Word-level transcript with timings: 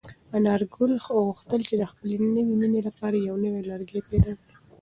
انارګل 0.37 0.91
غوښتل 1.25 1.61
چې 1.69 1.75
د 1.77 1.83
خپلې 1.91 2.15
نوې 2.23 2.43
مېنې 2.57 2.81
لپاره 2.87 3.15
یو 3.27 3.35
نوی 3.45 3.61
لرګی 3.69 4.01
پیدا 4.09 4.31
کړي. 4.41 4.55